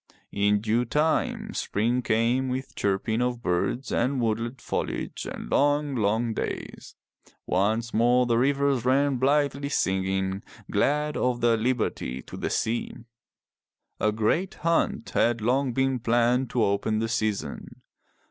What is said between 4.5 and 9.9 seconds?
foliage and long, long days. Once more the rivers ran blithely